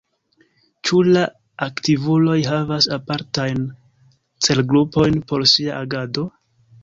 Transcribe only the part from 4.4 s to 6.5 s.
celgrupojn por sia agado?